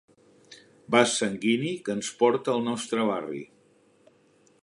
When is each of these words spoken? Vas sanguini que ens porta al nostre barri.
Vas 0.95 1.11
sanguini 1.17 1.73
que 1.89 1.95
ens 1.97 2.09
porta 2.23 2.53
al 2.55 2.65
nostre 2.71 3.07
barri. 3.13 3.45